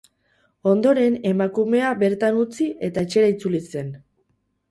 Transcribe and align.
Ondoren, 0.69 1.17
emakumea 1.31 1.91
bertan 2.03 2.41
utzi 2.45 2.69
eta 2.89 3.05
etxera 3.09 3.31
itzuli 3.35 3.59
zen. 3.77 3.93